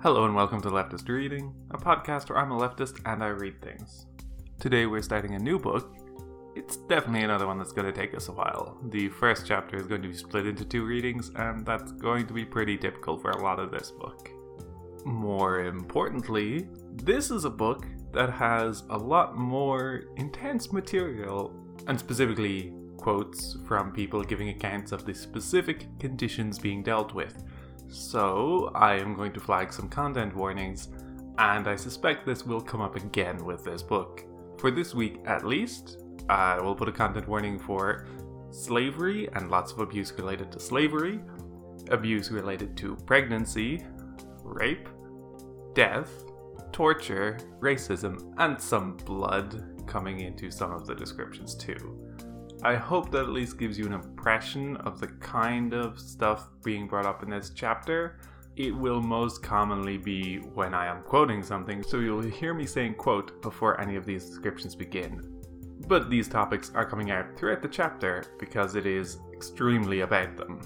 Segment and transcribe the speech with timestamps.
[0.00, 3.60] Hello and welcome to Leftist Reading, a podcast where I'm a leftist and I read
[3.60, 4.06] things.
[4.60, 5.92] Today we're starting a new book.
[6.54, 8.78] It's definitely another one that's going to take us a while.
[8.90, 12.32] The first chapter is going to be split into two readings, and that's going to
[12.32, 14.30] be pretty typical for a lot of this book.
[15.04, 21.52] More importantly, this is a book that has a lot more intense material,
[21.88, 27.42] and specifically quotes from people giving accounts of the specific conditions being dealt with
[27.88, 30.88] so I am going to flag some content warnings,
[31.38, 34.24] and I suspect this will come up again with this book.
[34.58, 38.06] For this week at least, I will put a content warning for
[38.50, 41.20] slavery and lots of abuse related to slavery,
[41.90, 43.84] abuse related to pregnancy,
[44.42, 44.88] rape,
[45.74, 46.24] death,
[46.72, 51.97] torture, racism, and some blood coming into some of the descriptions too.
[52.62, 56.88] I hope that at least gives you an impression of the kind of stuff being
[56.88, 58.18] brought up in this chapter.
[58.56, 62.94] It will most commonly be when I am quoting something, so you'll hear me saying
[62.94, 65.40] quote before any of these descriptions begin.
[65.86, 70.60] But these topics are coming out throughout the chapter because it is extremely about them.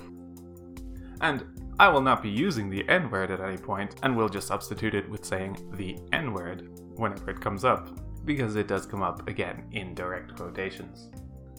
[1.21, 1.45] And
[1.79, 4.95] I will not be using the N word at any point, and will just substitute
[4.95, 7.91] it with saying the N word whenever it comes up,
[8.25, 11.11] because it does come up again in direct quotations.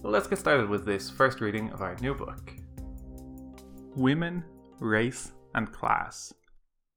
[0.06, 2.54] Let's get started with this first reading of our new book
[3.96, 4.44] Women,
[4.80, 6.34] Race, and Class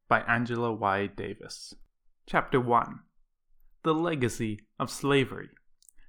[0.09, 1.07] by Angela Y.
[1.07, 1.73] Davis.
[2.27, 2.99] Chapter 1
[3.85, 5.51] The Legacy of Slavery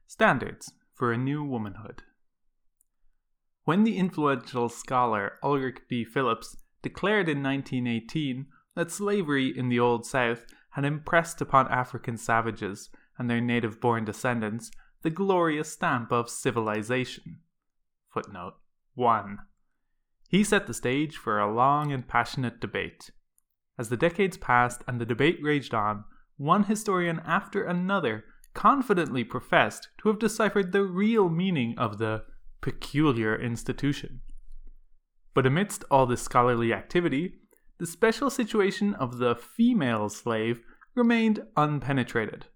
[0.07, 2.01] Standards for a New Womanhood.
[3.63, 6.03] When the influential scholar Ulrich B.
[6.03, 12.89] Phillips declared in 1918 that slavery in the Old South had impressed upon African savages
[13.19, 14.71] and their native born descendants
[15.03, 17.39] the glorious stamp of civilization.
[18.13, 18.55] Footnote
[18.95, 19.37] 1.
[20.29, 23.11] He set the stage for a long and passionate debate.
[23.77, 26.03] As the decades passed and the debate raged on,
[26.37, 32.23] one historian after another confidently professed to have deciphered the real meaning of the
[32.59, 34.21] peculiar institution.
[35.35, 37.35] But amidst all this scholarly activity,
[37.77, 40.61] the special situation of the female slave
[40.95, 42.47] remained unpenetrated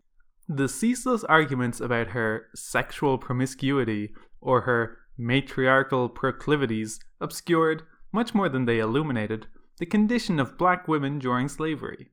[0.47, 8.65] the ceaseless arguments about her sexual promiscuity or her matriarchal proclivities obscured, much more than
[8.65, 9.47] they illuminated,
[9.77, 12.11] the condition of black women during slavery.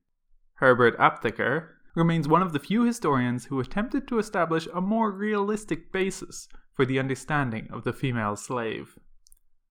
[0.55, 5.93] Herbert Aptheker remains one of the few historians who attempted to establish a more realistic
[5.93, 8.97] basis for the understanding of the female slave.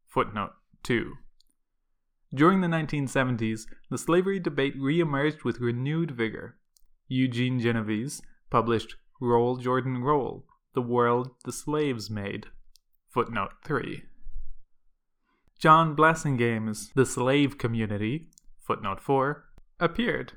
[0.08, 0.52] Footnote
[0.84, 1.14] 2.
[2.34, 6.58] During the 1970s, the slavery debate re emerged with renewed vigor.
[7.08, 12.48] Eugene Genovese published Roll Jordan Roll, The World the Slaves Made.
[13.10, 14.04] Footnote 3.
[15.60, 18.28] John Blassingame's The Slave Community,
[18.60, 19.44] footnote 4,
[19.80, 20.34] appeared,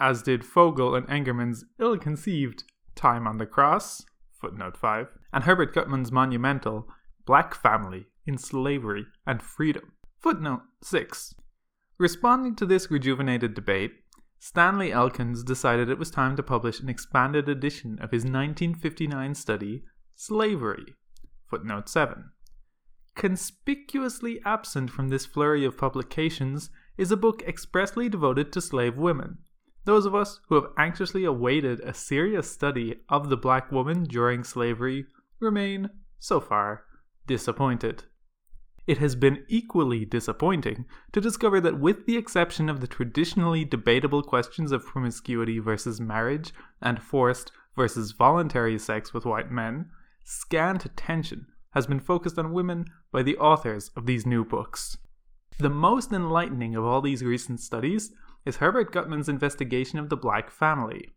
[0.00, 2.64] as did Fogel and Engerman's ill conceived
[2.94, 4.06] Time on the Cross,
[4.40, 6.88] footnote 5, and Herbert Gutman's monumental
[7.26, 11.34] Black Family in Slavery and Freedom, footnote 6.
[11.98, 13.92] Responding to this rejuvenated debate,
[14.38, 19.84] Stanley Elkins decided it was time to publish an expanded edition of his 1959 study,
[20.14, 20.94] Slavery.
[21.48, 22.30] Footnote 7.
[23.14, 29.38] Conspicuously absent from this flurry of publications is a book expressly devoted to slave women.
[29.84, 34.42] Those of us who have anxiously awaited a serious study of the black woman during
[34.42, 35.06] slavery
[35.40, 36.84] remain, so far,
[37.26, 38.04] disappointed.
[38.86, 44.22] It has been equally disappointing to discover that, with the exception of the traditionally debatable
[44.22, 46.52] questions of promiscuity versus marriage
[46.82, 49.90] and forced versus voluntary sex with white men,
[50.22, 54.98] scant attention has been focused on women by the authors of these new books.
[55.58, 58.12] The most enlightening of all these recent studies
[58.44, 61.08] is Herbert Gutman's investigation of the black family.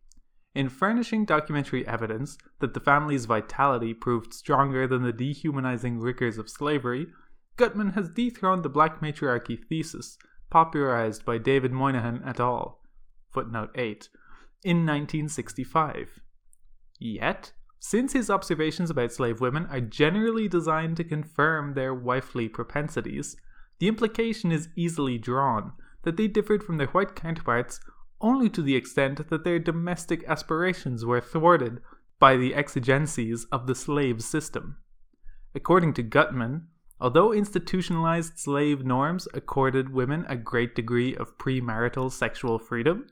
[0.54, 6.48] In furnishing documentary evidence that the family's vitality proved stronger than the dehumanizing rigors of
[6.48, 7.08] slavery,
[7.58, 10.16] Gutman has dethroned the black matriarchy thesis,
[10.48, 12.80] popularized by David Moynihan et al.
[13.30, 14.08] Footnote 8,
[14.62, 16.20] in 1965.
[17.00, 23.36] Yet, since his observations about slave women are generally designed to confirm their wifely propensities,
[23.80, 25.72] the implication is easily drawn
[26.04, 27.80] that they differed from their white counterparts
[28.20, 31.80] only to the extent that their domestic aspirations were thwarted
[32.20, 34.76] by the exigencies of the slave system.
[35.54, 36.68] According to Gutman,
[37.00, 43.06] Although institutionalized slave norms accorded women a great degree of premarital sexual freedom,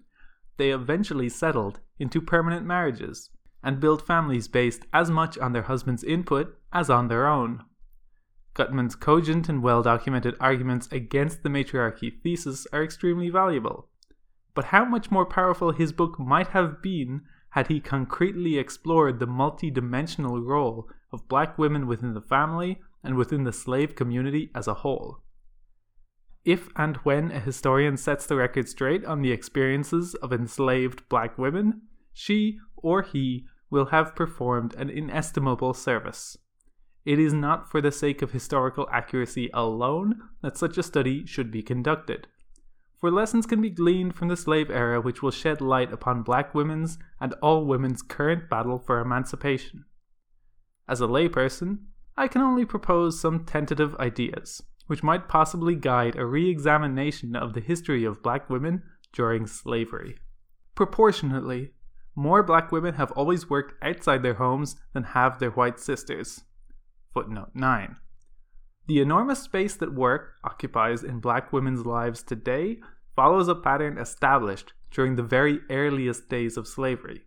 [0.56, 3.30] they eventually settled into permanent marriages
[3.62, 7.64] and built families based as much on their husband's input as on their own.
[8.54, 13.88] Gutman's cogent and well documented arguments against the matriarchy thesis are extremely valuable.
[14.56, 19.26] but how much more powerful his book might have been had he concretely explored the
[19.26, 24.74] multi-dimensional role of black women within the family and within the slave community as a
[24.74, 25.22] whole.
[26.44, 31.36] If and when a historian sets the record straight on the experiences of enslaved black
[31.36, 31.82] women,
[32.12, 36.36] she or he will have performed an inestimable service.
[37.04, 41.50] It is not for the sake of historical accuracy alone that such a study should
[41.50, 42.26] be conducted,
[42.98, 46.54] for lessons can be gleaned from the slave era which will shed light upon black
[46.54, 49.84] women's and all women's current battle for emancipation.
[50.88, 51.78] As a layperson,
[52.16, 57.52] I can only propose some tentative ideas, which might possibly guide a re examination of
[57.52, 58.82] the history of black women
[59.12, 60.16] during slavery.
[60.74, 61.72] Proportionately,
[62.14, 66.42] more black women have always worked outside their homes than have their white sisters.
[67.12, 67.96] Footnote 9.
[68.86, 72.78] The enormous space that work occupies in black women's lives today
[73.14, 77.22] follows a pattern established during the very earliest days of slavery.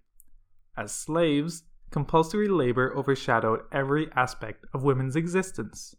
[0.78, 5.96] As slaves, compulsory labor overshadowed every aspect of women's existence.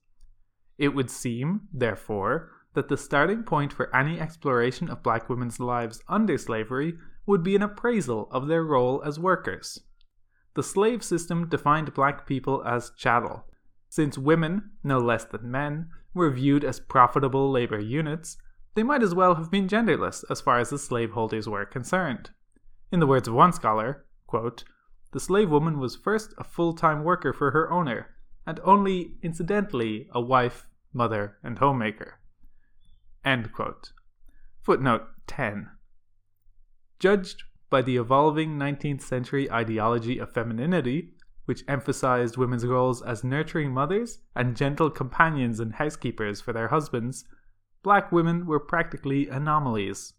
[0.79, 6.03] It would seem, therefore, that the starting point for any exploration of black women's lives
[6.09, 6.95] under slavery
[7.27, 9.81] would be an appraisal of their role as workers.
[10.55, 13.45] The slave system defined black people as chattel,
[13.89, 18.37] since women, no less than men, were viewed as profitable labor units,
[18.75, 22.31] they might as well have been genderless as far as the slaveholders were concerned.
[22.93, 24.65] In the words of one scholar, quote,
[25.13, 28.09] the slave woman was first a full time worker for her owner,
[28.47, 32.21] and only incidentally a wife, mother, and homemaker.
[34.63, 35.69] Footnote 10.
[36.99, 41.15] Judged by the evolving 19th century ideology of femininity,
[41.45, 47.25] which emphasized women's roles as nurturing mothers and gentle companions and housekeepers for their husbands,
[47.83, 50.13] black women were practically anomalies.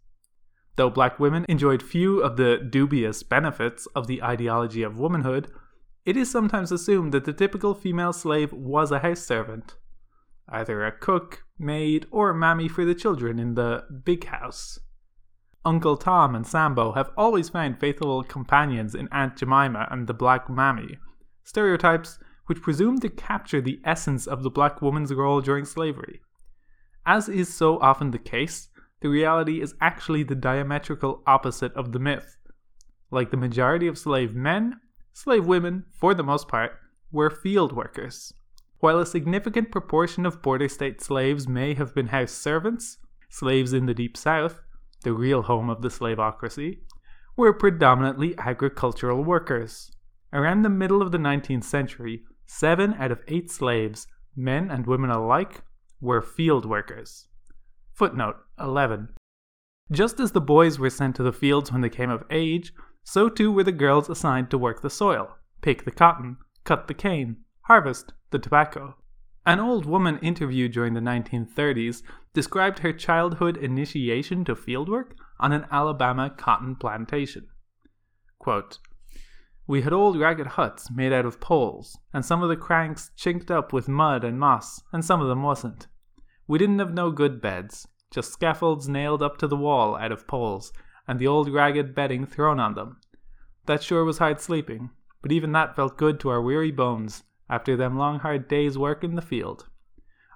[0.75, 5.51] Though black women enjoyed few of the dubious benefits of the ideology of womanhood,
[6.05, 9.75] it is sometimes assumed that the typical female slave was a house servant,
[10.49, 14.79] either a cook, maid, or mammy for the children in the big house.
[15.63, 20.49] Uncle Tom and Sambo have always found faithful companions in Aunt Jemima and the Black
[20.49, 20.97] Mammy,
[21.43, 26.21] stereotypes which presume to capture the essence of the black woman's role during slavery.
[27.05, 28.69] As is so often the case,
[29.01, 32.37] the reality is actually the diametrical opposite of the myth.
[33.09, 34.79] Like the majority of slave men,
[35.13, 36.73] slave women, for the most part,
[37.11, 38.33] were field workers.
[38.79, 42.97] While a significant proportion of border state slaves may have been house servants,
[43.29, 44.61] slaves in the Deep South,
[45.03, 46.79] the real home of the slavocracy,
[47.35, 49.91] were predominantly agricultural workers.
[50.33, 55.09] Around the middle of the 19th century, seven out of eight slaves, men and women
[55.09, 55.61] alike,
[55.99, 57.27] were field workers.
[57.93, 59.09] Footnote 11.
[59.91, 62.73] Just as the boys were sent to the fields when they came of age,
[63.03, 66.93] so too were the girls assigned to work the soil, pick the cotton, cut the
[66.93, 68.95] cane, harvest the tobacco.
[69.45, 72.03] An old woman interviewed during the 1930s
[72.33, 77.47] described her childhood initiation to fieldwork on an Alabama cotton plantation.
[78.37, 78.77] Quote,
[79.67, 83.49] we had old ragged huts made out of poles, and some of the cranks chinked
[83.49, 85.87] up with mud and moss, and some of them wasn't.
[86.45, 90.27] We didn't have no good beds, just scaffolds nailed up to the wall out of
[90.27, 90.71] poles,
[91.07, 92.97] and the old ragged bedding thrown on them.
[93.65, 94.91] That sure was hard sleeping,
[95.21, 99.03] but even that felt good to our weary bones after them long hard days' work
[99.03, 99.67] in the field.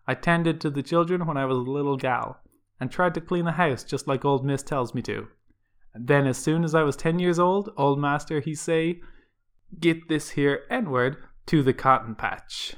[0.08, 2.40] I tended to the children when I was a little gal,
[2.80, 5.28] and tried to clean the house just like old Miss tells me to.
[5.94, 9.02] Then as soon as I was ten years old, old master he say,
[9.80, 11.18] get this here N word
[11.48, 12.76] to the cotton patch.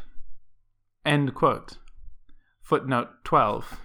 [1.05, 1.77] End quote.
[2.61, 3.79] Footnote 12.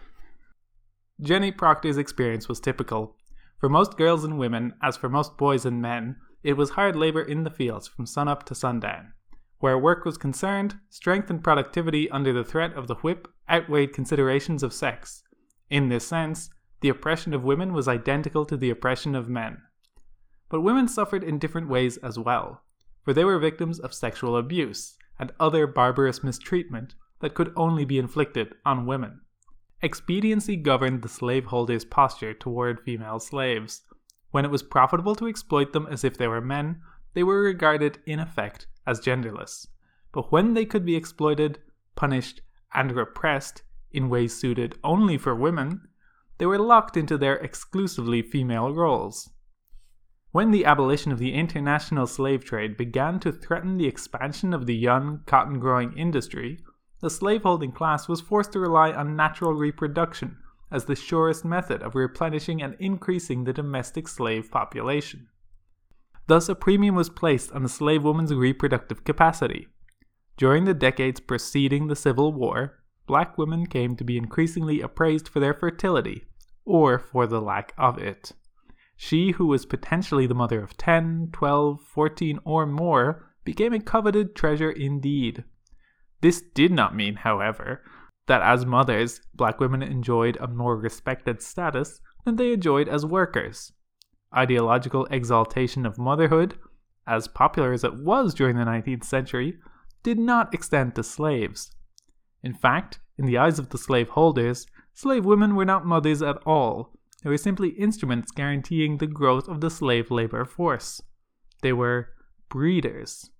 [1.23, 3.17] Jenny Proctor's experience was typical.
[3.59, 7.23] For most girls and women, as for most boys and men, it was hard labor
[7.23, 9.13] in the fields from sunup to sundown.
[9.61, 14.63] Where work was concerned, strength and productivity under the threat of the whip outweighed considerations
[14.63, 15.23] of sex.
[15.71, 16.51] In this sense,
[16.81, 19.63] the oppression of women was identical to the oppression of men.
[20.49, 22.63] But women suffered in different ways as well
[23.03, 27.99] for they were victims of sexual abuse and other barbarous mistreatment that could only be
[27.99, 29.21] inflicted on women.
[29.85, 33.83] Expediency governed the slaveholders' posture toward female slaves.
[34.31, 36.81] When it was profitable to exploit them as if they were men,
[37.15, 39.67] they were regarded, in effect, as genderless.
[40.13, 41.59] But when they could be exploited,
[41.97, 45.89] punished, and repressed in ways suited only for women,
[46.39, 49.31] they were locked into their exclusively female roles.
[50.31, 54.77] When the abolition of the international slave trade began to threaten the expansion of the
[54.77, 56.61] young cotton growing industry,
[57.03, 60.39] the slaveholding class was forced to rely on natural reproduction
[60.71, 65.29] as the surest method of replenishing and increasing the domestic slave population.
[66.29, 69.67] Thus, a premium was placed on the slave woman's reproductive capacity.
[70.37, 75.41] During the decades preceding the Civil War, black women came to be increasingly appraised for
[75.41, 76.25] their fertility,
[76.65, 78.33] or for the lack of it.
[78.97, 84.37] She who was potentially the mother of 10, 12, 14, or more became a coveted
[84.37, 85.43] treasure indeed.
[86.23, 87.83] This did not mean, however,
[88.27, 93.73] that as mothers, black women enjoyed a more respected status than they enjoyed as workers.
[94.35, 96.55] Ideological exaltation of motherhood,
[97.07, 99.59] as popular as it was during the 19th century,
[100.05, 101.75] did not extend to slaves.
[102.43, 106.97] In fact, in the eyes of the slaveholders, slave women were not mothers at all.
[107.23, 111.03] They were simply instruments guaranteeing the growth of the slave labor force.
[111.63, 112.11] They were
[112.49, 113.31] breeders,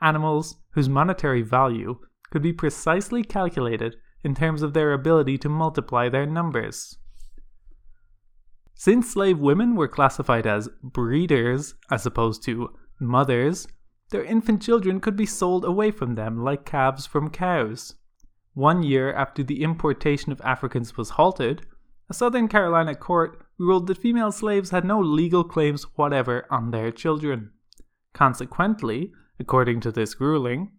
[0.00, 1.98] animals whose monetary value
[2.32, 6.96] could be precisely calculated in terms of their ability to multiply their numbers.
[8.74, 13.68] Since slave women were classified as breeders as opposed to mothers,
[14.10, 17.96] their infant children could be sold away from them like calves from cows.
[18.54, 21.66] One year after the importation of Africans was halted,
[22.08, 26.90] a Southern Carolina court ruled that female slaves had no legal claims whatever on their
[26.90, 27.50] children.
[28.14, 30.72] Consequently, according to this ruling,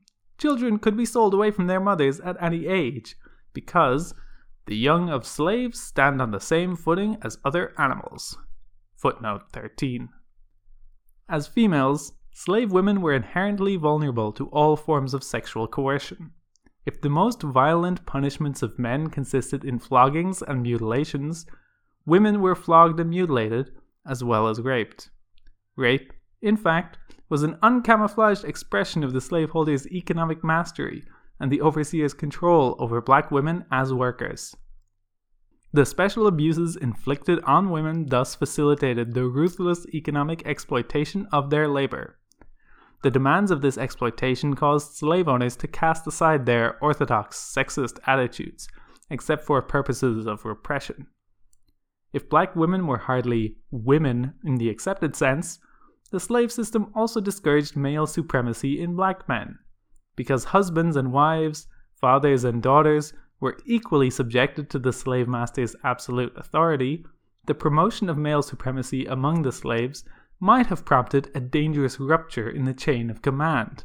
[0.44, 3.16] children could be sold away from their mothers at any age,
[3.54, 4.14] because
[4.66, 8.38] the young of slaves stand on the same footing as other animals.
[8.98, 10.10] Footnote 13.
[11.30, 16.32] As females, slave women were inherently vulnerable to all forms of sexual coercion.
[16.86, 21.46] If the most violent punishments of men consisted in floggings and mutilations,
[22.06, 23.72] women were flogged and mutilated
[24.06, 25.10] as well as raped.
[25.78, 26.98] Rape, in fact,
[27.34, 31.04] was an uncamouflaged expression of the slaveholder's economic mastery
[31.40, 34.56] and the overseer's control over black women as workers.
[35.74, 42.20] The special abuses inflicted on women thus facilitated the ruthless economic exploitation of their labor.
[43.02, 48.68] The demands of this exploitation caused slave owners to cast aside their orthodox sexist attitudes,
[49.10, 51.08] except for purposes of repression.
[52.14, 55.58] If black women were hardly women in the accepted sense,
[56.14, 59.58] the slave system also discouraged male supremacy in black men,
[60.16, 61.66] because husbands and wives,
[62.00, 67.04] fathers and daughters were equally subjected to the slave master's absolute authority.
[67.48, 70.04] The promotion of male supremacy among the slaves
[70.40, 73.84] might have prompted a dangerous rupture in the chain of command.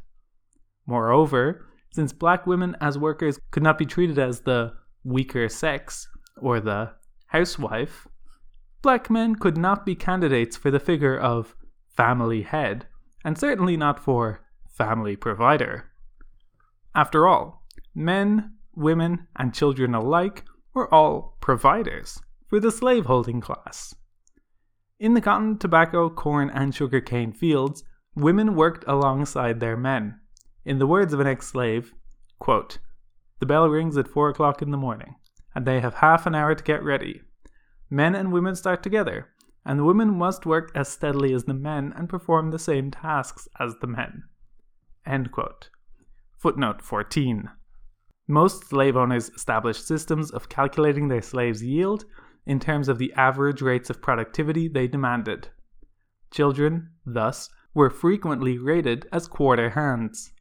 [0.87, 6.07] Moreover, since black women as workers could not be treated as the weaker sex
[6.37, 6.93] or the
[7.29, 8.07] housewife,
[8.83, 11.55] black men could not be candidates for the figure of
[11.99, 12.87] family head,
[13.25, 15.91] and certainly not for family provider.
[16.95, 23.97] After all, men, women, and children alike were all providers for the slaveholding class.
[25.01, 27.83] In the cotton, tobacco, corn, and sugarcane fields,
[28.15, 30.21] women worked alongside their men.
[30.65, 31.93] In the words of an ex slave,
[32.39, 32.79] quote,
[33.41, 35.17] The bell rings at four o'clock in the morning,
[35.53, 37.23] and they have half an hour to get ready.
[37.91, 39.31] Men and women start together,
[39.65, 43.49] and the women must work as steadily as the men and perform the same tasks
[43.61, 44.25] as the men.
[46.37, 47.51] Footnote 14.
[48.29, 52.05] Most slave owners established systems of calculating their slaves' yield
[52.47, 55.49] in terms of the average rates of productivity they demanded.
[56.31, 60.33] Children, thus, were frequently rated as quarter hands.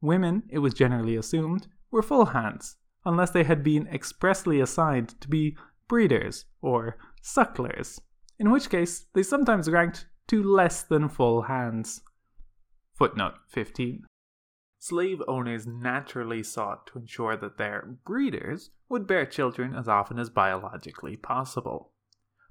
[0.00, 5.28] Women, it was generally assumed, were full hands, unless they had been expressly assigned to
[5.28, 5.56] be
[5.88, 8.00] breeders or sucklers
[8.40, 12.00] in which case they sometimes ranked to less than full hands.
[12.94, 14.06] Footnote 15.
[14.78, 20.30] Slave owners naturally sought to ensure that their breeders would bear children as often as
[20.30, 21.92] biologically possible.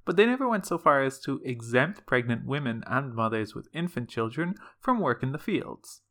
[0.05, 4.09] But they never went so far as to exempt pregnant women and mothers with infant
[4.09, 6.01] children from work in the fields.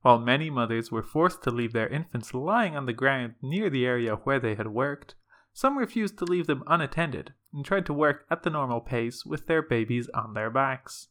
[0.00, 3.84] While many mothers were forced to leave their infants lying on the ground near the
[3.84, 5.14] area where they had worked,
[5.52, 9.46] some refused to leave them unattended and tried to work at the normal pace with
[9.46, 11.08] their babies on their backs.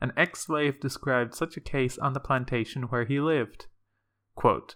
[0.00, 3.66] An ex slave described such a case on the plantation where he lived.
[4.34, 4.74] Quote,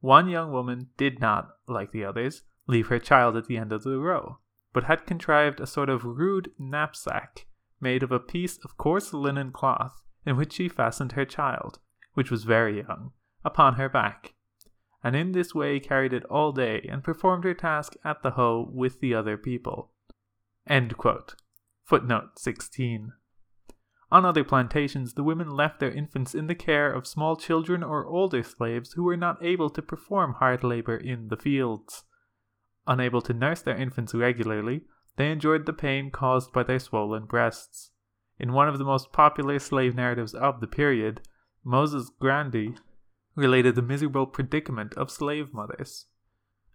[0.00, 3.84] One young woman did not, like the others, leave her child at the end of
[3.84, 4.38] the row,
[4.72, 7.46] but had contrived a sort of rude knapsack
[7.80, 11.78] made of a piece of coarse linen cloth in which she fastened her child,
[12.12, 13.12] which was very young,
[13.44, 14.34] upon her back
[15.04, 18.68] and in this way carried it all day and performed her task at the hoe
[18.72, 19.92] with the other people.
[21.84, 23.12] Footnote 16.
[24.10, 28.06] On other plantations, the women left their infants in the care of small children or
[28.06, 32.04] older slaves who were not able to perform hard labor in the fields.
[32.86, 34.82] Unable to nurse their infants regularly,
[35.16, 37.90] they endured the pain caused by their swollen breasts.
[38.38, 41.20] In one of the most popular slave narratives of the period,
[41.62, 42.74] Moses Grandy
[43.34, 46.06] related the miserable predicament of slave mothers.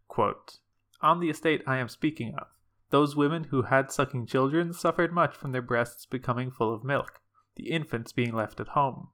[0.08, 0.60] Quote,
[1.01, 2.48] On the estate I am speaking of,
[2.91, 7.22] those women who had sucking children suffered much from their breasts becoming full of milk,
[7.55, 9.10] the infants being left at home.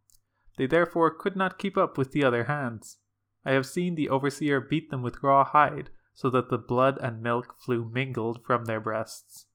[0.58, 2.98] They therefore could not keep up with the other hands.
[3.46, 7.22] I have seen the overseer beat them with raw hide, so that the blood and
[7.22, 9.48] milk flew mingled from their breasts.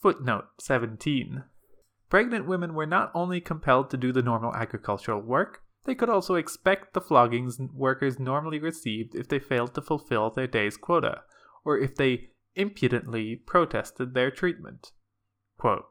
[0.00, 1.44] Footnote 17.
[2.08, 6.36] Pregnant women were not only compelled to do the normal agricultural work, they could also
[6.36, 11.22] expect the floggings workers normally received if they failed to fulfill their day's quota,
[11.64, 14.92] or if they impudently protested their treatment.
[15.58, 15.86] Quote,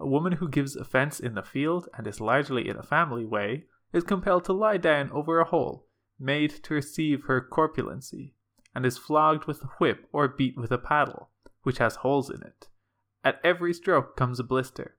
[0.00, 3.66] a woman who gives offense in the field and is largely in a family way
[3.92, 5.86] is compelled to lie down over a hole
[6.18, 8.34] made to receive her corpulency,
[8.74, 11.30] and is flogged with a whip or beat with a paddle,
[11.62, 12.68] which has holes in it.
[13.22, 14.96] At every stroke comes a blister.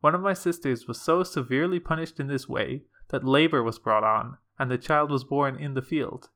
[0.00, 4.04] One of my sisters was so severely punished in this way that labor was brought
[4.04, 6.30] on, and the child was born in the field.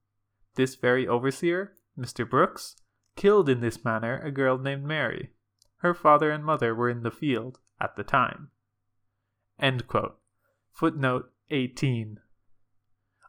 [0.55, 2.29] This very overseer, Mr.
[2.29, 2.77] Brooks,
[3.17, 5.31] killed in this manner a girl named Mary.
[5.79, 8.51] Her father and mother were in the field at the time.
[10.73, 12.21] Footnote 18.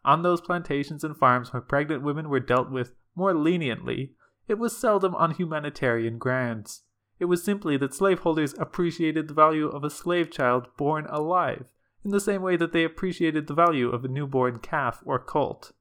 [0.03, 4.13] On those plantations and farms where pregnant women were dealt with more leniently,
[4.47, 6.83] it was seldom on humanitarian grounds.
[7.17, 11.65] It was simply that slaveholders appreciated the value of a slave child born alive,
[12.03, 15.71] in the same way that they appreciated the value of a newborn calf or colt.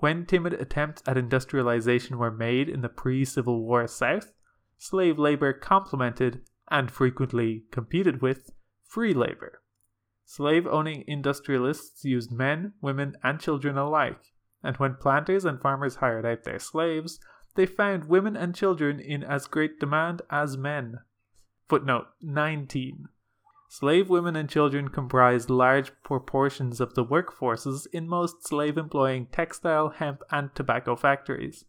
[0.00, 4.32] When timid attempts at industrialization were made in the pre Civil War South,
[4.78, 6.40] slave labor complemented,
[6.70, 8.50] and frequently competed with,
[8.82, 9.60] free labor.
[10.24, 16.24] Slave owning industrialists used men, women, and children alike, and when planters and farmers hired
[16.24, 17.20] out their slaves,
[17.54, 21.00] they found women and children in as great demand as men.
[21.68, 23.06] Footnote 19.
[23.72, 29.90] Slave women and children comprised large proportions of the workforces in most slave employing textile,
[29.90, 31.66] hemp, and tobacco factories.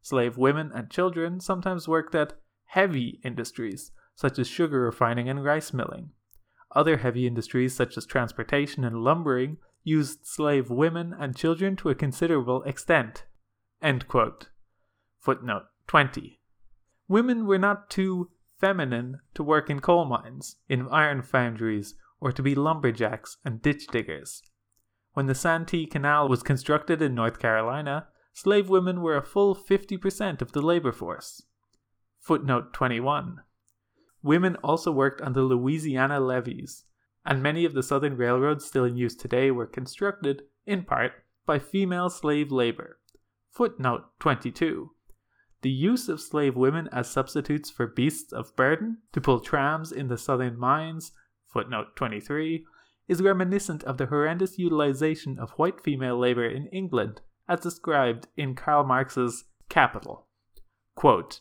[0.00, 2.32] Slave women and children sometimes worked at
[2.64, 6.12] heavy industries, such as sugar refining and rice milling.
[6.74, 11.94] Other heavy industries, such as transportation and lumbering, used slave women and children to a
[11.94, 13.24] considerable extent.
[15.20, 16.40] Footnote 20.
[17.06, 18.30] Women were not too
[18.64, 23.86] feminine to work in coal mines, in iron foundries, or to be lumberjacks and ditch
[23.88, 24.42] diggers.
[25.12, 30.40] When the Santee Canal was constructed in North Carolina, slave women were a full 50%
[30.40, 31.42] of the labor force.
[32.20, 33.42] Footnote 21.
[34.22, 36.84] Women also worked on the Louisiana levees,
[37.26, 41.12] and many of the southern railroads still in use today were constructed, in part,
[41.44, 42.98] by female slave labor.
[43.50, 44.92] Footnote 22.
[45.64, 50.08] The use of slave women as substitutes for beasts of burden to pull trams in
[50.08, 51.12] the southern mines,
[51.46, 52.66] footnote 23,
[53.08, 58.54] is reminiscent of the horrendous utilization of white female labor in England, as described in
[58.54, 60.26] Karl Marx's Capital.
[60.96, 61.40] Quote,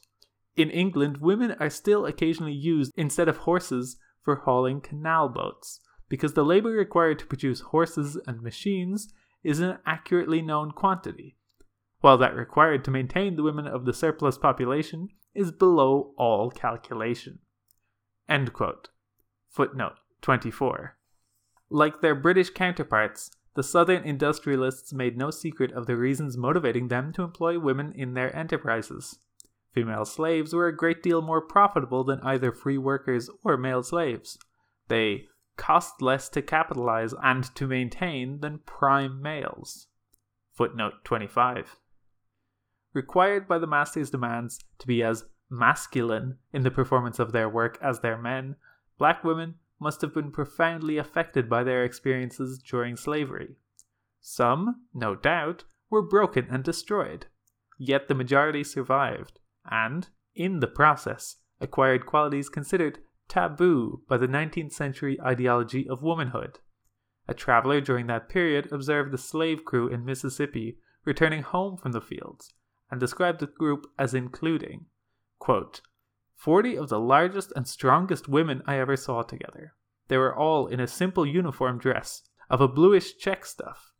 [0.55, 6.31] in England, women are still occasionally used instead of horses for hauling canal boats, because
[6.31, 11.36] the labor required to produce horses and machines is an accurately known quantity,
[12.03, 17.39] while that required to maintain the women of the surplus population is below all calculation.
[19.47, 20.97] Footnote 24.
[21.69, 27.13] Like their British counterparts, the Southern industrialists made no secret of the reasons motivating them
[27.13, 29.19] to employ women in their enterprises.
[29.71, 34.37] Female slaves were a great deal more profitable than either free workers or male slaves.
[34.89, 39.87] They cost less to capitalize and to maintain than prime males.
[40.51, 41.77] Footnote 25.
[42.93, 47.79] Required by the master's demands to be as masculine in the performance of their work
[47.82, 48.56] as their men,
[48.99, 53.56] black women must have been profoundly affected by their experiences during slavery.
[54.21, 57.25] Some, no doubt, were broken and destroyed,
[57.79, 64.71] yet the majority survived and, in the process, acquired qualities considered taboo by the 19th
[64.71, 66.60] century ideology of womanhood.
[67.27, 72.01] A traveler during that period observed the slave crew in Mississippi returning home from the
[72.01, 72.53] fields
[72.93, 74.86] and described the group as including,
[75.39, 75.82] quote,
[76.36, 79.73] 40 of the largest and strongest women I ever saw together.
[80.10, 83.93] They were all in a simple uniform dress of a bluish check stuff.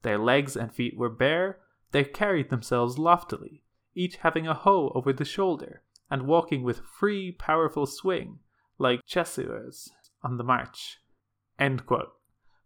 [0.00, 1.58] Their legs and feet were bare,
[1.90, 7.30] they carried themselves loftily, each having a hoe over the shoulder, and walking with free,
[7.30, 8.38] powerful swing,
[8.78, 9.90] like chasseurs
[10.22, 11.00] on the march.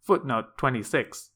[0.01, 1.31] Footnote 26.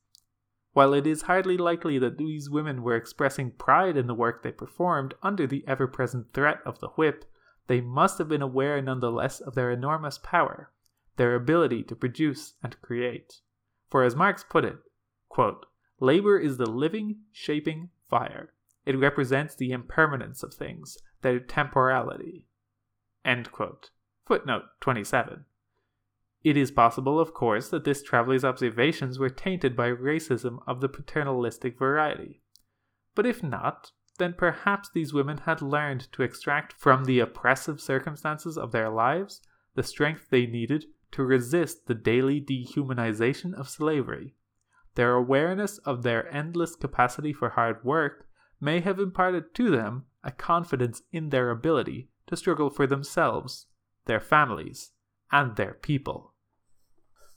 [0.77, 4.53] While it is hardly likely that these women were expressing pride in the work they
[4.53, 7.25] performed under the ever present threat of the whip,
[7.67, 10.71] they must have been aware nonetheless of their enormous power,
[11.17, 13.41] their ability to produce and create.
[13.89, 14.77] For as Marx put it,
[15.31, 15.65] quote,
[15.99, 18.53] labor is the living, shaping fire.
[18.85, 22.45] It represents the impermanence of things, their temporality.
[24.27, 25.47] Footnote 27.
[26.47, 30.89] It is possible, of course, that this traveler's observations were tainted by racism of the
[30.89, 32.41] paternalistic variety.
[33.17, 38.57] But if not, then perhaps these women had learned to extract from the oppressive circumstances
[38.57, 39.43] of their lives
[39.75, 44.37] the strength they needed to resist the daily dehumanization of slavery.
[44.95, 48.29] Their awareness of their endless capacity for hard work
[48.61, 53.67] may have imparted to them a confidence in their ability to struggle for themselves,
[54.05, 54.93] their families,
[55.33, 56.35] and their people.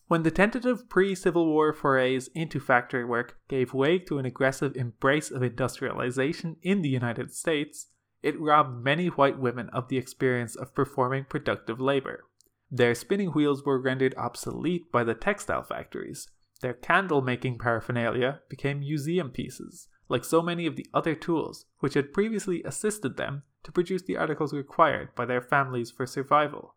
[0.09, 4.75] When the tentative pre Civil War forays into factory work gave way to an aggressive
[4.75, 7.91] embrace of industrialization in the United States,
[8.23, 12.25] it robbed many white women of the experience of performing productive labor.
[12.71, 16.27] Their spinning wheels were rendered obsolete by the textile factories.
[16.61, 21.93] Their candle making paraphernalia became museum pieces, like so many of the other tools which
[21.93, 26.73] had previously assisted them to produce the articles required by their families for survival.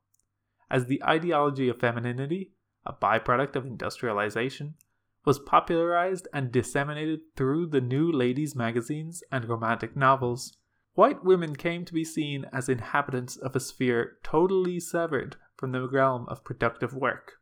[0.71, 2.53] As the ideology of femininity,
[2.85, 4.75] a byproduct of industrialization,
[5.25, 10.57] was popularized and disseminated through the new ladies' magazines and romantic novels,
[10.95, 15.89] white women came to be seen as inhabitants of a sphere totally severed from the
[15.89, 17.35] realm of productive work.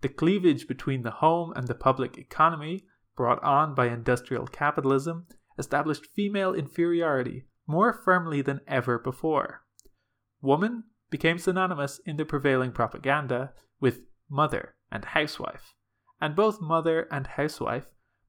[0.00, 5.26] The cleavage between the home and the public economy, brought on by industrial capitalism,
[5.58, 9.64] established female inferiority more firmly than ever before.
[10.40, 15.74] Woman became synonymous in the prevailing propaganda with mother and housewife,
[16.20, 17.86] and both mother and housewife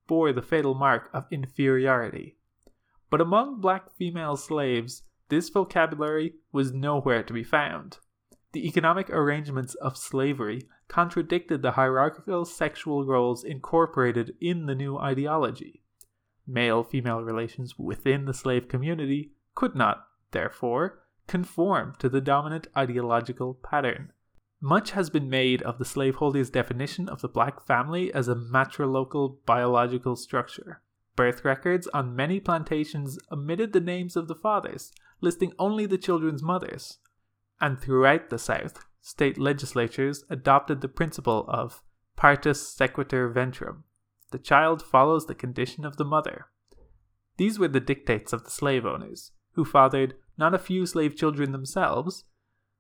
[0.07, 2.37] bore the fatal mark of inferiority.
[3.09, 7.99] But among black female slaves, this vocabulary was nowhere to be found.
[8.51, 15.83] The economic arrangements of slavery contradicted the hierarchical sexual roles incorporated in the new ideology.
[16.47, 23.53] Male female relations within the slave community could not, therefore, conform to the dominant ideological
[23.53, 24.11] pattern.
[24.61, 29.37] Much has been made of the slaveholder's definition of the black family as a matrilocal
[29.45, 30.81] biological structure.
[31.15, 34.91] Birth records on many plantations omitted the names of the fathers,
[35.21, 36.99] listing only the children's mothers
[37.61, 41.81] and throughout the South, state legislatures adopted the principle of
[42.15, 43.83] partus sequitur ventrum
[44.31, 46.45] the child follows the condition of the mother.
[47.37, 51.51] These were the dictates of the slave owners, who fathered not a few slave children
[51.51, 52.25] themselves,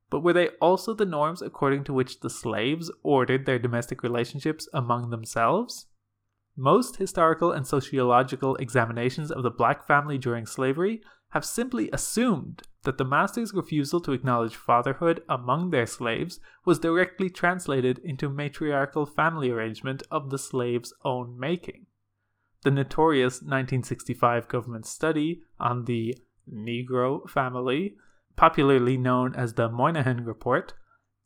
[0.09, 4.67] but were they also the norms according to which the slaves ordered their domestic relationships
[4.73, 5.87] among themselves?
[6.55, 12.97] Most historical and sociological examinations of the black family during slavery have simply assumed that
[12.97, 19.51] the master's refusal to acknowledge fatherhood among their slaves was directly translated into matriarchal family
[19.51, 21.85] arrangement of the slave's own making.
[22.63, 26.17] The notorious 1965 government study on the
[26.51, 27.95] Negro family,
[28.39, 30.73] popularly known as the Moynihan Report,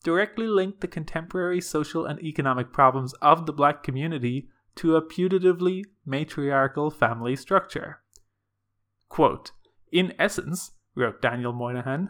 [0.03, 5.83] directly linked the contemporary social and economic problems of the black community to a putatively
[6.07, 7.99] matriarchal family structure.
[9.09, 9.51] Quote,
[9.91, 12.09] in essence, wrote Daniel Moynihan,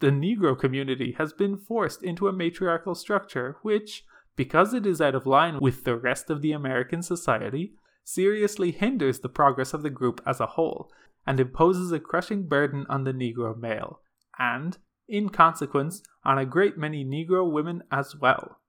[0.00, 5.14] the Negro community has been forced into a matriarchal structure which, because it is out
[5.14, 9.88] of line with the rest of the American society, seriously hinders the progress of the
[9.88, 10.90] group as a whole
[11.24, 14.00] and imposes a crushing burden on the Negro male,
[14.38, 18.60] and, in consequence, on a great many Negro women as well.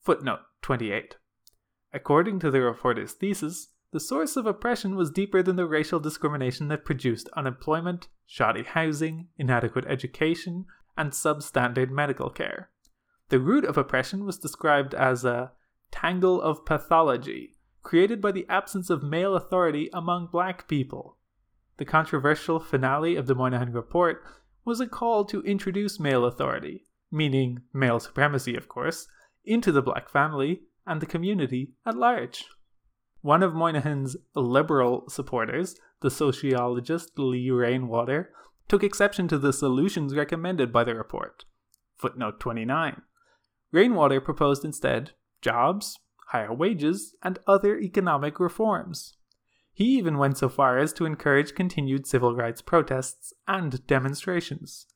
[0.00, 1.16] Footnote 28.
[1.92, 6.68] According to the reporter's thesis, the source of oppression was deeper than the racial discrimination
[6.68, 10.66] that produced unemployment, shoddy housing, inadequate education,
[10.96, 12.70] and substandard medical care.
[13.30, 15.52] The root of oppression was described as a
[15.90, 21.16] tangle of pathology created by the absence of male authority among black people.
[21.80, 24.22] The controversial finale of the Moynihan Report
[24.66, 29.08] was a call to introduce male authority, meaning male supremacy, of course,
[29.46, 32.44] into the black family and the community at large.
[33.22, 38.30] One of Moynihan's liberal supporters, the sociologist Lee Rainwater,
[38.68, 41.46] took exception to the solutions recommended by the report.
[41.96, 43.00] Footnote 29.
[43.72, 49.16] Rainwater proposed instead jobs, higher wages, and other economic reforms.
[49.72, 54.86] He even went so far as to encourage continued civil rights protests and demonstrations.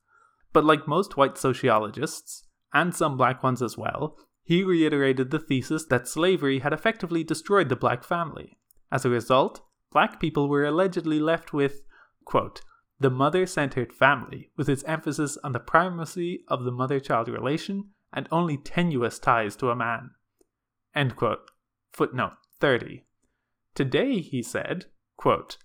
[0.53, 5.87] But like most white sociologists, and some black ones as well, he reiterated the thesis
[5.87, 8.59] that slavery had effectively destroyed the black family.
[8.93, 11.83] As a result, black people were allegedly left with,
[12.25, 12.61] quote,
[13.01, 17.91] the mother centered family, with its emphasis on the primacy of the mother child relation
[18.13, 20.11] and only tenuous ties to a man.
[20.95, 21.51] End quote.
[21.93, 23.05] Footnote 30.
[23.75, 25.59] Today, he said, quote,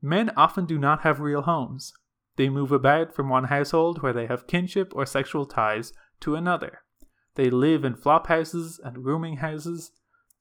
[0.00, 1.92] Men often do not have real homes.
[2.36, 6.80] They move about from one household where they have kinship or sexual ties to another.
[7.34, 9.92] They live in flop houses and rooming houses.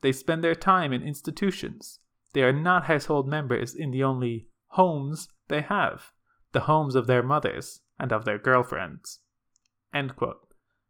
[0.01, 1.99] They spend their time in institutions.
[2.33, 6.11] They are not household members in the only homes they have
[6.53, 9.19] the homes of their mothers and of their girlfriends.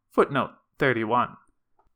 [0.09, 1.37] Footnote 31.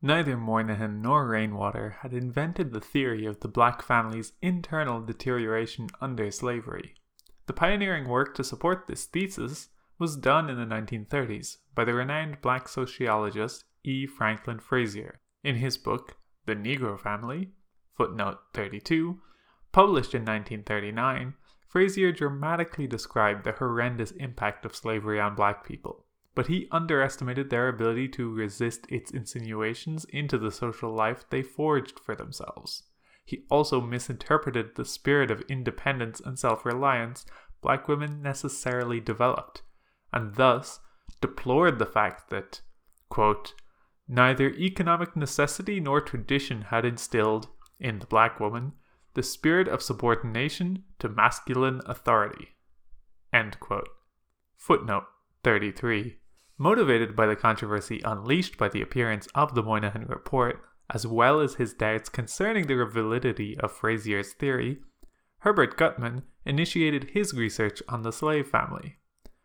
[0.06, 6.30] Neither Moynihan nor Rainwater had invented the theory of the black family's internal deterioration under
[6.30, 6.94] slavery.
[7.46, 12.40] The pioneering work to support this thesis was done in the 1930s by the renowned
[12.40, 14.06] black sociologist E.
[14.06, 17.50] Franklin Frazier in his book The Negro Family,
[17.96, 19.20] footnote 32,
[19.72, 21.34] published in 1939.
[21.66, 26.05] Frazier dramatically described the horrendous impact of slavery on black people
[26.36, 31.98] but he underestimated their ability to resist its insinuations into the social life they forged
[31.98, 32.82] for themselves.
[33.24, 37.24] He also misinterpreted the spirit of independence and self reliance
[37.62, 39.62] black women necessarily developed,
[40.12, 40.78] and thus
[41.22, 42.60] deplored the fact that,
[43.08, 43.54] quote,
[44.06, 47.48] neither economic necessity nor tradition had instilled,
[47.80, 48.72] in the black woman,
[49.14, 52.56] the spirit of subordination to masculine authority.
[54.56, 55.04] Footnote
[55.42, 56.18] 33.
[56.58, 61.56] Motivated by the controversy unleashed by the appearance of the Moynihan Report, as well as
[61.56, 64.78] his doubts concerning the validity of Frazier's theory,
[65.40, 68.96] Herbert Gutman initiated his research on the slave family.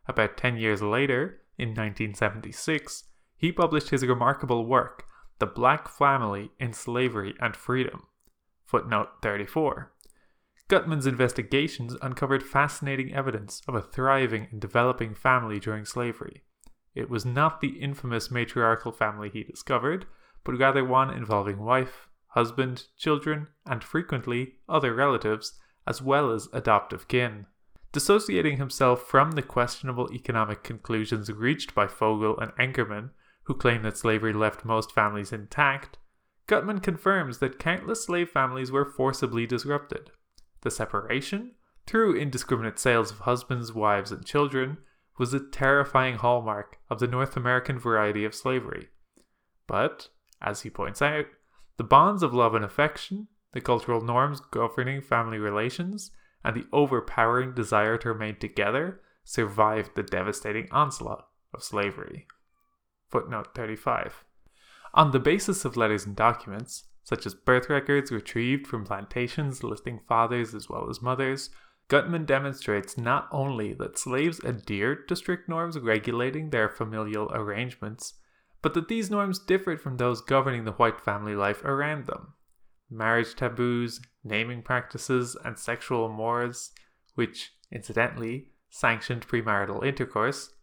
[0.07, 3.03] About 10 years later, in 1976,
[3.35, 5.05] he published his remarkable work,
[5.39, 8.07] The Black Family in Slavery and Freedom.
[8.63, 9.91] Footnote 34.
[10.69, 16.43] Gutman's investigations uncovered fascinating evidence of a thriving and developing family during slavery
[16.95, 20.05] it was not the infamous matriarchal family he discovered,
[20.43, 27.07] but rather one involving wife, husband, children, and frequently other relatives, as well as adoptive
[27.07, 27.45] kin.
[27.91, 33.11] Dissociating himself from the questionable economic conclusions reached by Fogel and Engerman,
[33.43, 35.97] who claim that slavery left most families intact,
[36.47, 40.11] Gutman confirms that countless slave families were forcibly disrupted.
[40.61, 41.51] The separation,
[41.85, 44.77] through indiscriminate sales of husbands, wives, and children,
[45.21, 48.87] was a terrifying hallmark of the North American variety of slavery.
[49.67, 50.09] But,
[50.41, 51.25] as he points out,
[51.77, 56.09] the bonds of love and affection, the cultural norms governing family relations,
[56.43, 62.25] and the overpowering desire to remain together survived the devastating onslaught of slavery.
[63.11, 64.23] Footnote 35.
[64.95, 69.99] On the basis of letters and documents, such as birth records retrieved from plantations listing
[70.07, 71.51] fathers as well as mothers,
[71.91, 78.13] Gutman demonstrates not only that slaves adhered to strict norms regulating their familial arrangements,
[78.61, 82.33] but that these norms differed from those governing the white family life around them.
[82.89, 86.71] Marriage taboos, naming practices, and sexual mores,
[87.15, 90.53] which, incidentally, sanctioned premarital intercourse,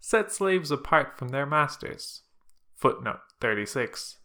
[0.00, 2.22] set slaves apart from their masters.
[2.74, 4.18] Footnote 36.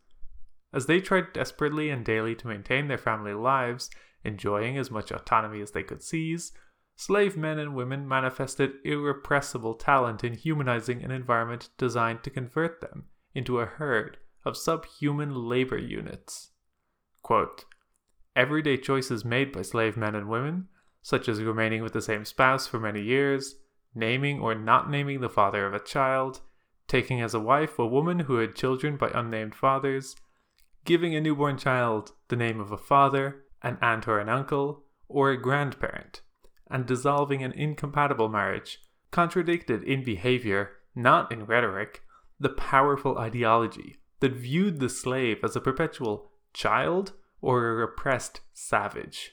[0.74, 3.92] As they tried desperately and daily to maintain their family lives,
[4.28, 6.52] enjoying as much autonomy as they could seize,
[6.96, 13.06] slave men and women manifested irrepressible talent in humanizing an environment designed to convert them
[13.34, 16.52] into a herd of subhuman labor units.
[17.22, 17.66] Quote,
[18.36, 20.68] Everyday choices made by slave men and women,
[21.02, 23.56] such as remaining with the same spouse for many years,
[23.96, 26.42] naming or not naming the father of a child,
[26.88, 30.16] taking as a wife a woman who had children by unnamed fathers,
[30.86, 35.32] giving a newborn child the name of a father, an aunt or an uncle, or
[35.32, 36.22] a grandparent,
[36.70, 38.80] and dissolving an incompatible marriage
[39.12, 42.02] contradicted in behavior, not in rhetoric,
[42.40, 49.32] the powerful ideology that viewed the slave as a perpetual child or a repressed savage.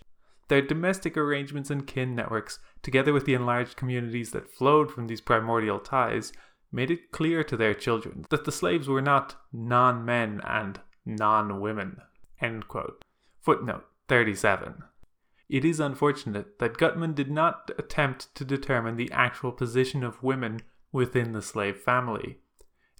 [0.48, 5.22] Their domestic arrangements and kin networks, together with the enlarged communities that flowed from these
[5.22, 6.32] primordial ties,
[6.70, 11.60] made it clear to their children that the slaves were not non men and non
[11.60, 12.00] women.
[13.40, 14.82] Footnote 37.
[15.48, 20.60] It is unfortunate that Gutman did not attempt to determine the actual position of women
[20.92, 22.38] within the slave family.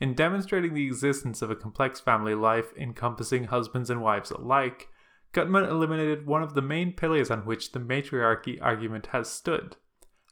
[0.00, 4.88] In demonstrating the existence of a complex family life encompassing husbands and wives alike,
[5.32, 9.76] Gutman eliminated one of the main pillars on which the matriarchy argument has stood.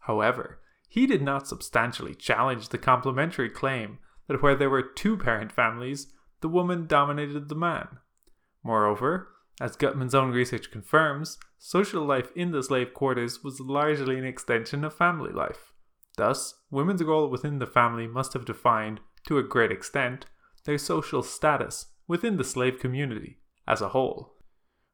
[0.03, 5.51] However, he did not substantially challenge the complementary claim that where there were two parent
[5.51, 7.89] families, the woman dominated the man.
[8.63, 9.29] Moreover,
[9.63, 14.85] as Gutman's own research confirms, social life in the slave quarters was largely an extension
[14.85, 15.73] of family life.
[16.17, 18.99] Thus, women's role within the family must have defined,
[19.29, 20.27] to a great extent,
[20.65, 24.35] their social status within the slave community as a whole.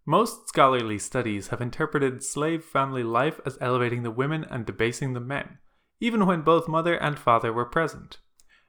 [0.04, 5.20] Most scholarly studies have interpreted slave family life as elevating the women and debasing the
[5.20, 5.59] men,
[5.98, 8.18] even when both mother and father were present.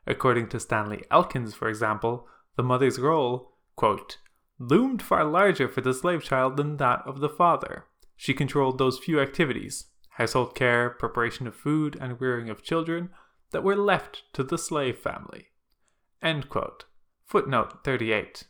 [0.07, 4.17] According to Stanley Elkins, for example, the mother's role, quote,
[4.59, 7.85] loomed far larger for the slave child than that of the father.
[8.15, 13.09] She controlled those few activities household care, preparation of food, and rearing of children
[13.51, 15.47] that were left to the slave family.
[17.25, 18.43] Footnote 38.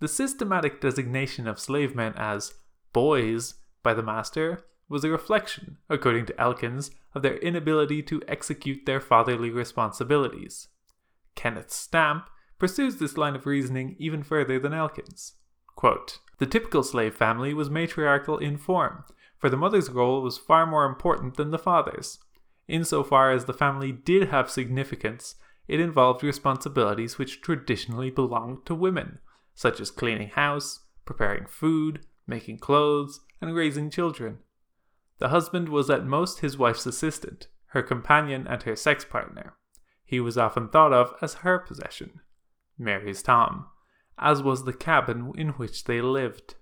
[0.00, 2.54] The systematic designation of slave men as
[2.94, 8.86] boys by the master was a reflection, according to Elkins, of their inability to execute
[8.86, 10.68] their fatherly responsibilities.
[11.34, 15.34] Kenneth Stampp pursues this line of reasoning even further than Elkins.
[15.76, 19.04] Quote, the typical slave family was matriarchal in form,
[19.38, 22.18] for the mother's role was far more important than the father's.
[22.66, 29.18] Insofar as the family did have significance, it involved responsibilities which traditionally belonged to women,
[29.54, 34.38] such as cleaning house, preparing food, making clothes, and raising children.
[35.18, 39.54] The husband was at most his wife's assistant, her companion, and her sex partner.
[40.04, 42.20] He was often thought of as her possession.
[42.78, 43.66] Mary's Tom,
[44.18, 46.54] as was the cabin in which they lived.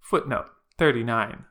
[0.00, 0.46] Footnote
[0.78, 1.44] 39.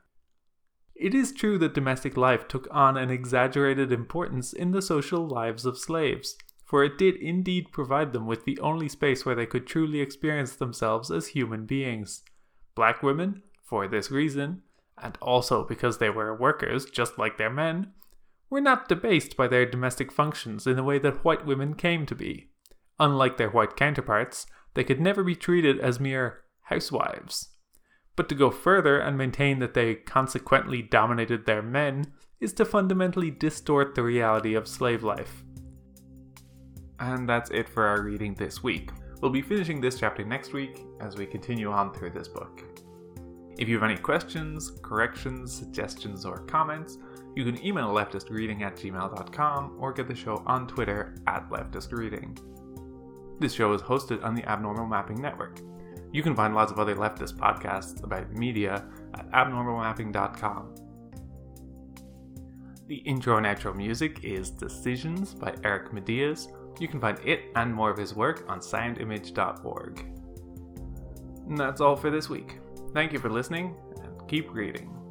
[0.94, 5.66] It is true that domestic life took on an exaggerated importance in the social lives
[5.66, 9.66] of slaves, for it did indeed provide them with the only space where they could
[9.66, 12.22] truly experience themselves as human beings.
[12.74, 14.62] Black women, for this reason,
[14.96, 17.92] and also because they were workers just like their men,
[18.48, 22.14] were not debased by their domestic functions in the way that white women came to
[22.14, 22.50] be.
[22.98, 27.48] Unlike their white counterparts, they could never be treated as mere housewives.
[28.16, 33.30] But to go further and maintain that they consequently dominated their men is to fundamentally
[33.30, 35.42] distort the reality of slave life.
[37.00, 38.90] And that's it for our reading this week.
[39.20, 42.62] We'll be finishing this chapter next week as we continue on through this book.
[43.56, 46.98] If you have any questions, corrections, suggestions, or comments,
[47.34, 52.38] you can email leftistreading at gmail.com or get the show on Twitter at leftistreading.
[53.44, 55.60] This show is hosted on the Abnormal Mapping Network.
[56.14, 60.74] You can find lots of other leftist podcasts about media at abnormalmapping.com.
[62.86, 66.46] The intro and outro music is Decisions by Eric Matyas.
[66.80, 69.98] You can find it and more of his work on soundimage.org.
[71.46, 72.60] And that's all for this week.
[72.94, 75.03] Thank you for listening and keep reading.